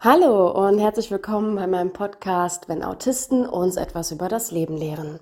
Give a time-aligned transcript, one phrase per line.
[0.00, 5.18] Hallo und herzlich willkommen bei meinem Podcast, wenn Autisten uns etwas über das Leben lehren.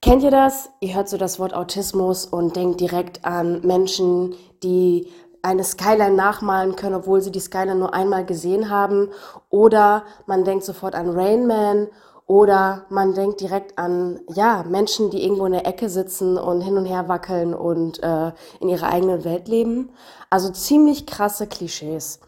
[0.00, 0.70] Kennt ihr das?
[0.80, 5.12] Ihr hört so das Wort Autismus und denkt direkt an Menschen, die
[5.42, 9.10] eine Skyline nachmalen können, obwohl sie die Skyline nur einmal gesehen haben.
[9.50, 11.88] Oder man denkt sofort an Rain Man.
[12.26, 16.78] Oder man denkt direkt an, ja, Menschen, die irgendwo in der Ecke sitzen und hin
[16.78, 19.90] und her wackeln und äh, in ihrer eigenen Welt leben.
[20.30, 22.20] Also ziemlich krasse Klischees.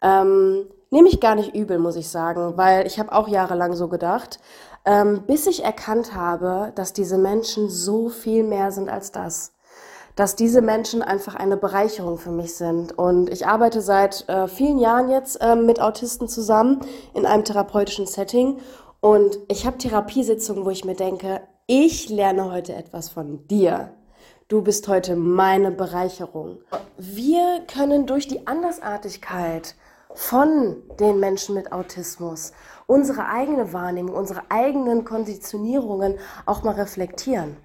[0.00, 3.88] Ähm, Nehme ich gar nicht übel, muss ich sagen, weil ich habe auch jahrelang so
[3.88, 4.38] gedacht,
[4.84, 9.54] ähm, bis ich erkannt habe, dass diese Menschen so viel mehr sind als das.
[10.14, 12.96] Dass diese Menschen einfach eine Bereicherung für mich sind.
[12.96, 16.78] Und ich arbeite seit äh, vielen Jahren jetzt äh, mit Autisten zusammen
[17.12, 18.58] in einem therapeutischen Setting.
[19.00, 23.90] Und ich habe Therapiesitzungen, wo ich mir denke, ich lerne heute etwas von dir.
[24.46, 26.58] Du bist heute meine Bereicherung.
[26.96, 29.74] Wir können durch die Andersartigkeit
[30.14, 32.52] von den Menschen mit Autismus,
[32.86, 37.56] unsere eigene Wahrnehmung, unsere eigenen Konditionierungen auch mal reflektieren.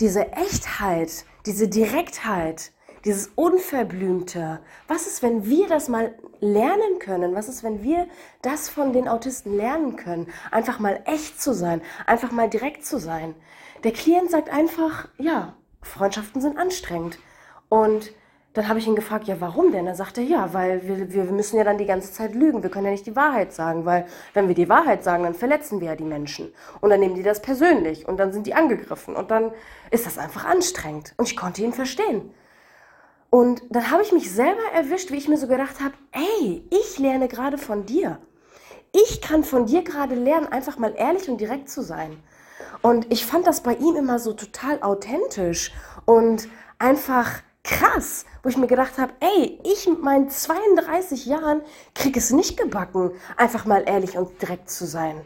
[0.00, 2.72] Diese Echtheit, diese Direktheit,
[3.04, 4.60] dieses Unverblümte.
[4.88, 7.34] Was ist, wenn wir das mal lernen können?
[7.34, 8.06] Was ist, wenn wir
[8.42, 10.28] das von den Autisten lernen können?
[10.50, 13.34] Einfach mal echt zu sein, einfach mal direkt zu sein.
[13.84, 17.18] Der Klient sagt einfach, ja, Freundschaften sind anstrengend.
[17.68, 18.12] Und
[18.54, 19.86] dann habe ich ihn gefragt, ja, warum denn?
[19.86, 22.62] Er sagte, ja, weil wir, wir müssen ja dann die ganze Zeit lügen.
[22.62, 25.80] Wir können ja nicht die Wahrheit sagen, weil wenn wir die Wahrheit sagen, dann verletzen
[25.80, 26.52] wir ja die Menschen.
[26.80, 29.52] Und dann nehmen die das persönlich und dann sind die angegriffen und dann
[29.90, 31.14] ist das einfach anstrengend.
[31.16, 32.34] Und ich konnte ihn verstehen.
[33.30, 36.98] Und dann habe ich mich selber erwischt, wie ich mir so gedacht habe, ey, ich
[36.98, 38.18] lerne gerade von dir.
[38.92, 42.22] Ich kann von dir gerade lernen, einfach mal ehrlich und direkt zu sein.
[42.82, 45.72] Und ich fand das bei ihm immer so total authentisch
[46.04, 51.62] und einfach krass, wo ich mir gedacht habe, ey, ich mit meinen 32 Jahren
[51.94, 55.20] krieg es nicht gebacken, einfach mal ehrlich und direkt zu sein.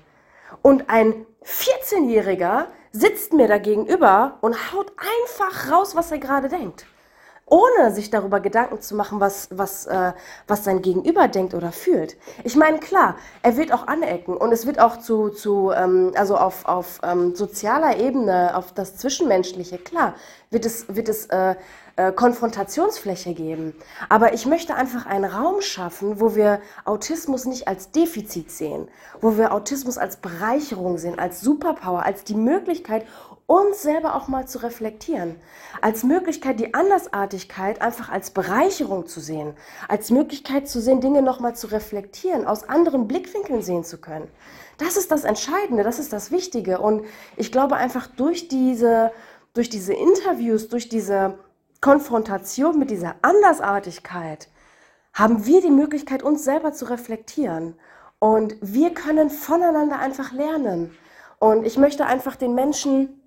[0.62, 6.86] Und ein 14-Jähriger sitzt mir da gegenüber und haut einfach raus, was er gerade denkt
[7.46, 10.12] ohne sich darüber Gedanken zu machen, was, was, äh,
[10.48, 12.16] was sein Gegenüber denkt oder fühlt.
[12.42, 16.36] Ich meine, klar, er wird auch anecken und es wird auch zu, zu ähm, also
[16.36, 20.14] auf, auf ähm, sozialer Ebene, auf das Zwischenmenschliche, klar,
[20.50, 21.54] wird es, wird es äh,
[21.96, 23.74] äh, Konfrontationsfläche geben.
[24.08, 28.88] Aber ich möchte einfach einen Raum schaffen, wo wir Autismus nicht als Defizit sehen,
[29.20, 33.06] wo wir Autismus als Bereicherung sehen, als Superpower, als die Möglichkeit,
[33.46, 35.36] uns selber auch mal zu reflektieren,
[35.80, 39.54] als Möglichkeit, die Andersartigkeit einfach als Bereicherung zu sehen,
[39.88, 44.28] als Möglichkeit zu sehen, Dinge nochmal zu reflektieren, aus anderen Blickwinkeln sehen zu können.
[44.78, 46.78] Das ist das Entscheidende, das ist das Wichtige.
[46.80, 49.12] Und ich glaube einfach durch diese,
[49.54, 51.38] durch diese Interviews, durch diese
[51.86, 54.48] Konfrontation mit dieser Andersartigkeit,
[55.14, 57.76] haben wir die Möglichkeit, uns selber zu reflektieren.
[58.18, 60.90] Und wir können voneinander einfach lernen.
[61.38, 63.25] Und ich möchte einfach den Menschen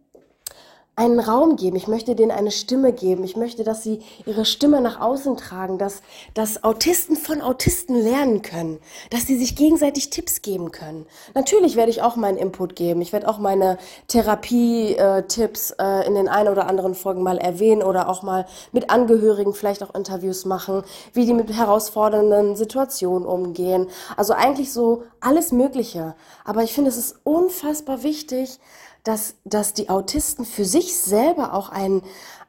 [0.99, 4.81] einen Raum geben, ich möchte denen eine Stimme geben, ich möchte, dass sie ihre Stimme
[4.81, 6.01] nach außen tragen, dass,
[6.33, 8.79] dass Autisten von Autisten lernen können,
[9.09, 11.05] dass sie sich gegenseitig Tipps geben können.
[11.35, 13.77] Natürlich werde ich auch meinen Input geben, ich werde auch meine
[14.09, 19.53] Therapie-Tipps äh, in den ein oder anderen Folgen mal erwähnen oder auch mal mit Angehörigen
[19.53, 20.83] vielleicht auch Interviews machen,
[21.13, 23.87] wie die mit herausfordernden Situationen umgehen.
[24.17, 26.13] Also eigentlich so alles Mögliche.
[26.43, 28.59] Aber ich finde, es ist unfassbar wichtig,
[29.03, 32.01] dass, dass die Autisten für sich selber auch ein,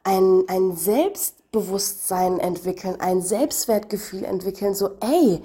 [0.03, 5.41] ein, ein Selbstbewusstsein entwickeln, ein Selbstwertgefühl entwickeln, so, ey,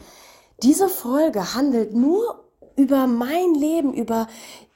[0.62, 2.42] diese Folge handelt nur
[2.76, 4.26] über mein Leben, über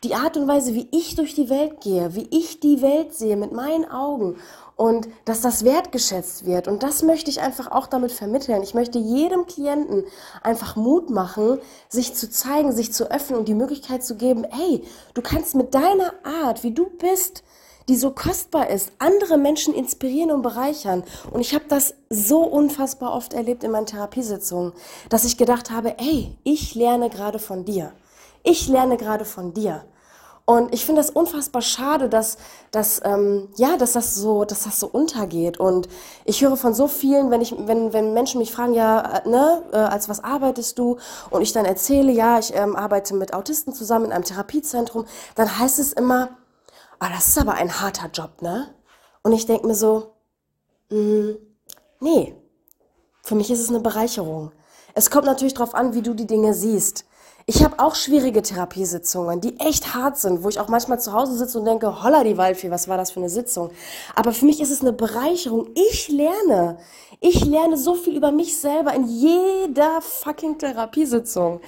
[0.05, 3.37] die Art und Weise, wie ich durch die Welt gehe, wie ich die Welt sehe
[3.37, 4.37] mit meinen Augen
[4.81, 6.67] und dass das wertgeschätzt wird.
[6.67, 8.63] Und das möchte ich einfach auch damit vermitteln.
[8.63, 10.05] Ich möchte jedem Klienten
[10.43, 11.59] einfach Mut machen,
[11.91, 14.83] sich zu zeigen, sich zu öffnen und die Möglichkeit zu geben, hey,
[15.13, 17.45] du kannst mit deiner Art, wie du bist,
[17.91, 21.05] die so kostbar ist, andere Menschen inspirieren und bereichern.
[21.31, 24.73] Und ich habe das so unfassbar oft erlebt in meinen Therapiesitzungen,
[25.11, 27.93] dass ich gedacht habe, ey, ich lerne gerade von dir.
[28.44, 29.85] Ich lerne gerade von dir.
[30.50, 32.37] Und ich finde das unfassbar schade, dass,
[32.73, 35.61] dass, ähm, ja, dass, das so, dass das so untergeht.
[35.61, 35.88] Und
[36.25, 39.62] ich höre von so vielen, wenn, ich, wenn, wenn Menschen mich fragen, ja, äh, ne,
[39.70, 40.97] äh, als was arbeitest du?
[41.31, 45.05] Und ich dann erzähle, ja, ich ähm, arbeite mit Autisten zusammen in einem Therapiezentrum,
[45.37, 46.31] dann heißt es immer,
[46.99, 48.75] ah, das ist aber ein harter Job, ne?
[49.23, 50.14] Und ich denke mir so,
[50.88, 51.37] mh, mm,
[52.00, 52.35] nee,
[53.23, 54.50] für mich ist es eine Bereicherung.
[54.94, 57.05] Es kommt natürlich darauf an, wie du die Dinge siehst.
[57.52, 61.37] Ich habe auch schwierige Therapiesitzungen, die echt hart sind, wo ich auch manchmal zu Hause
[61.37, 63.73] sitze und denke, holla die Waldfee, was war das für eine Sitzung?
[64.14, 65.67] Aber für mich ist es eine Bereicherung.
[65.75, 66.79] Ich lerne.
[67.19, 71.61] Ich lerne so viel über mich selber in jeder fucking Therapiesitzung.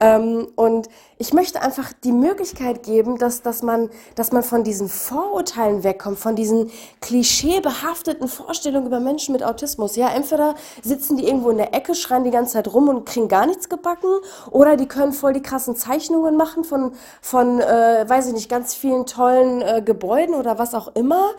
[0.00, 0.88] Ähm, und
[1.18, 6.18] ich möchte einfach die Möglichkeit geben, dass, dass, man, dass man von diesen Vorurteilen wegkommt,
[6.18, 9.96] von diesen klischeebehafteten Vorstellungen über Menschen mit Autismus.
[9.96, 13.28] Ja, entweder sitzen die irgendwo in der Ecke, schreien die ganze Zeit rum und kriegen
[13.28, 14.10] gar nichts gebacken,
[14.50, 18.74] oder die können voll die krassen Zeichnungen machen von, von äh, weiß ich nicht, ganz
[18.74, 21.32] vielen tollen äh, Gebäuden oder was auch immer,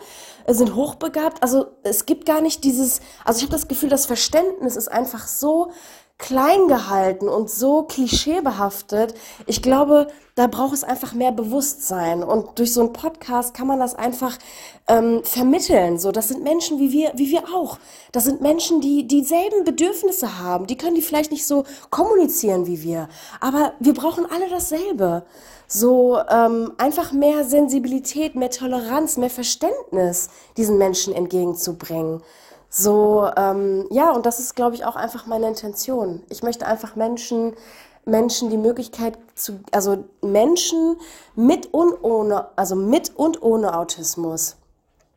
[0.44, 1.42] äh, sind hochbegabt.
[1.42, 5.26] Also es gibt gar nicht dieses, also ich habe das Gefühl, das Verständnis ist einfach
[5.26, 5.70] so
[6.18, 9.14] klein gehalten und so klischeebehaftet.
[9.46, 12.24] Ich glaube, da braucht es einfach mehr Bewusstsein.
[12.24, 14.36] Und durch so einen Podcast kann man das einfach
[14.88, 15.98] ähm, vermitteln.
[15.98, 17.78] So, das sind Menschen wie wir, wie wir auch.
[18.10, 20.66] Das sind Menschen, die dieselben Bedürfnisse haben.
[20.66, 23.08] Die können die vielleicht nicht so kommunizieren wie wir.
[23.40, 25.24] Aber wir brauchen alle dasselbe.
[25.68, 32.22] So ähm, einfach mehr Sensibilität, mehr Toleranz, mehr Verständnis diesen Menschen entgegenzubringen.
[32.70, 36.22] So, ähm, ja, und das ist, glaube ich, auch einfach meine Intention.
[36.28, 37.54] Ich möchte einfach Menschen,
[38.04, 40.96] Menschen die Möglichkeit zu, also Menschen
[41.34, 44.56] mit und ohne, also mit und ohne Autismus,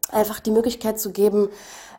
[0.10, 1.50] einfach die Möglichkeit zu geben,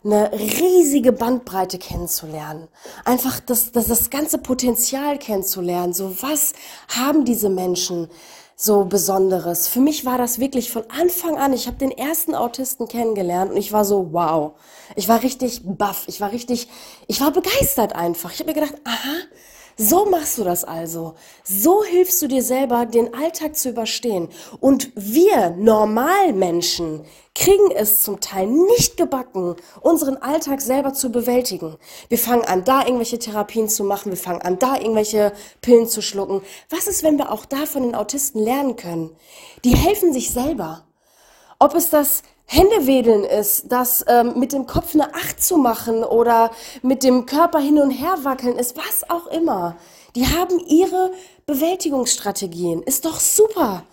[0.05, 2.69] eine riesige Bandbreite kennenzulernen.
[3.05, 5.93] Einfach das, das, das ganze Potenzial kennenzulernen.
[5.93, 6.55] So, was
[6.89, 8.09] haben diese Menschen?
[8.63, 9.67] So Besonderes.
[9.67, 13.57] Für mich war das wirklich von Anfang an, ich habe den ersten Autisten kennengelernt und
[13.57, 14.53] ich war so, wow.
[14.95, 16.69] Ich war richtig baff, ich war richtig,
[17.09, 18.33] ich war begeistert einfach.
[18.33, 19.17] Ich habe mir gedacht, aha,
[19.83, 21.15] so machst du das also.
[21.45, 24.29] So hilfst du dir selber, den Alltag zu überstehen.
[24.61, 31.77] Und wir Normalmenschen kriegen es zum Teil nicht gebacken, unseren Alltag selber zu bewältigen.
[32.09, 36.03] Wir fangen an, da irgendwelche Therapien zu machen, wir fangen an, da irgendwelche Pillen zu
[36.03, 36.43] schlucken.
[36.69, 39.17] Was ist, wenn wir auch da von den Autisten lernen können?
[39.65, 40.85] Die helfen sich selber.
[41.59, 46.51] Ob es das Händewedeln ist, das ähm, mit dem Kopf eine Acht zu machen oder
[46.83, 49.77] mit dem Körper hin und her wackeln ist, was auch immer.
[50.15, 51.13] Die haben ihre
[51.47, 52.83] Bewältigungsstrategien.
[52.83, 53.85] Ist doch super.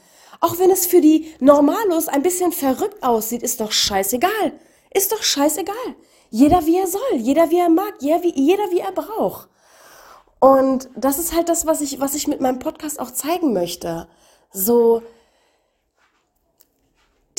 [0.41, 4.53] Auch wenn es für die Normalos ein bisschen verrückt aussieht, ist doch scheißegal.
[4.93, 5.95] Ist doch scheißegal.
[6.29, 9.49] Jeder wie er soll, jeder wie er mag, jeder wie, jeder wie er braucht.
[10.39, 14.07] Und das ist halt das, was ich, was ich mit meinem Podcast auch zeigen möchte.
[14.51, 15.01] So,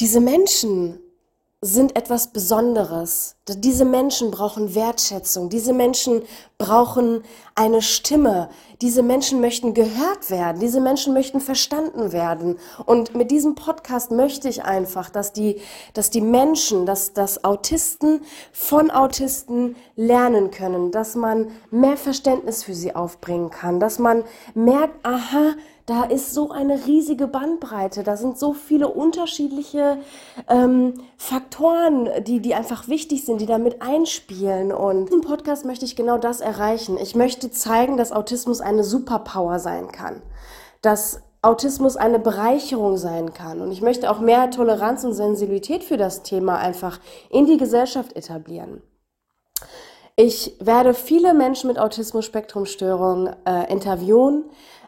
[0.00, 0.98] diese Menschen
[1.62, 3.36] sind etwas Besonderes.
[3.46, 5.50] Diese Menschen brauchen Wertschätzung.
[5.50, 6.22] Diese Menschen
[6.56, 7.22] brauchen
[7.54, 8.48] eine Stimme.
[8.80, 10.58] Diese Menschen möchten gehört werden.
[10.58, 12.58] Diese Menschen möchten verstanden werden.
[12.86, 15.60] Und mit diesem Podcast möchte ich einfach, dass die,
[15.92, 22.74] dass die Menschen, dass, dass Autisten von Autisten lernen können, dass man mehr Verständnis für
[22.74, 24.24] sie aufbringen kann, dass man
[24.54, 25.56] merkt, aha,
[25.90, 29.98] da ist so eine riesige Bandbreite, da sind so viele unterschiedliche
[30.48, 34.70] ähm, Faktoren, die, die einfach wichtig sind, die damit einspielen.
[34.70, 36.96] Und im Podcast möchte ich genau das erreichen.
[36.96, 40.22] Ich möchte zeigen, dass Autismus eine Superpower sein kann.
[40.80, 43.60] Dass Autismus eine Bereicherung sein kann.
[43.60, 47.00] Und ich möchte auch mehr Toleranz und Sensibilität für das Thema einfach
[47.30, 48.80] in die Gesellschaft etablieren.
[50.14, 54.44] Ich werde viele Menschen mit Autismus-Spektrum-Störung äh, interviewen.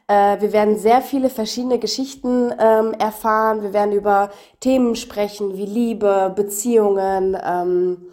[0.09, 3.63] Äh, wir werden sehr viele verschiedene Geschichten ähm, erfahren.
[3.63, 8.09] Wir werden über Themen sprechen wie Liebe, Beziehungen, ähm,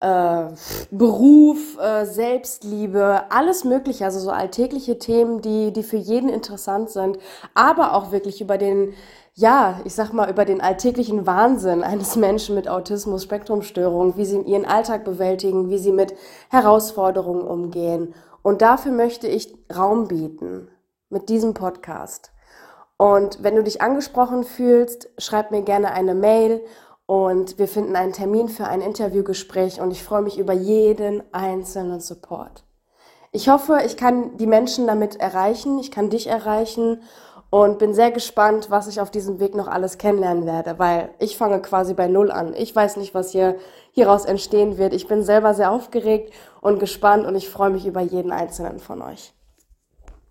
[0.00, 0.46] äh,
[0.90, 7.18] Beruf, äh, Selbstliebe, alles Mögliche, also so alltägliche Themen, die, die für jeden interessant sind,
[7.54, 8.94] aber auch wirklich über den,
[9.34, 14.40] ja, ich sag mal, über den alltäglichen Wahnsinn eines Menschen mit Autismus, Spektrumstörung, wie sie
[14.40, 16.14] ihren Alltag bewältigen, wie sie mit
[16.48, 18.14] Herausforderungen umgehen.
[18.42, 20.68] Und dafür möchte ich Raum bieten
[21.10, 22.32] mit diesem Podcast.
[22.96, 26.62] Und wenn du dich angesprochen fühlst, schreib mir gerne eine Mail
[27.06, 32.00] und wir finden einen Termin für ein Interviewgespräch und ich freue mich über jeden einzelnen
[32.00, 32.64] Support.
[33.32, 37.02] Ich hoffe, ich kann die Menschen damit erreichen, ich kann dich erreichen
[37.48, 41.36] und bin sehr gespannt, was ich auf diesem Weg noch alles kennenlernen werde, weil ich
[41.36, 42.54] fange quasi bei Null an.
[42.54, 43.56] Ich weiß nicht, was hier
[43.92, 44.94] hieraus entstehen wird.
[44.94, 49.02] Ich bin selber sehr aufgeregt und gespannt und ich freue mich über jeden einzelnen von
[49.02, 49.32] euch.